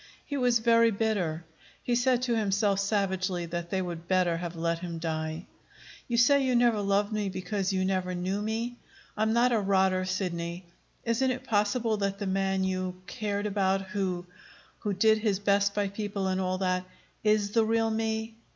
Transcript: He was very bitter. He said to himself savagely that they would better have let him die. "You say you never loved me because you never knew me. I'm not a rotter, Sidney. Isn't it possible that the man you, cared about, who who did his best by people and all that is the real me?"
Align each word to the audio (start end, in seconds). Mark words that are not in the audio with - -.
He 0.25 0.35
was 0.35 0.57
very 0.57 0.89
bitter. 0.89 1.45
He 1.83 1.93
said 1.93 2.23
to 2.23 2.35
himself 2.35 2.79
savagely 2.79 3.45
that 3.45 3.69
they 3.69 3.83
would 3.83 4.07
better 4.07 4.37
have 4.37 4.55
let 4.55 4.79
him 4.79 4.97
die. 4.97 5.45
"You 6.07 6.17
say 6.17 6.43
you 6.43 6.55
never 6.55 6.81
loved 6.81 7.13
me 7.13 7.29
because 7.29 7.71
you 7.71 7.85
never 7.85 8.15
knew 8.15 8.41
me. 8.41 8.79
I'm 9.15 9.31
not 9.31 9.51
a 9.51 9.59
rotter, 9.59 10.05
Sidney. 10.05 10.65
Isn't 11.05 11.29
it 11.29 11.43
possible 11.43 11.97
that 11.97 12.17
the 12.17 12.25
man 12.25 12.63
you, 12.63 12.99
cared 13.05 13.45
about, 13.45 13.83
who 13.89 14.25
who 14.79 14.91
did 14.91 15.19
his 15.19 15.37
best 15.37 15.75
by 15.75 15.87
people 15.87 16.25
and 16.25 16.41
all 16.41 16.57
that 16.57 16.83
is 17.23 17.51
the 17.51 17.63
real 17.63 17.91
me?" 17.91 18.33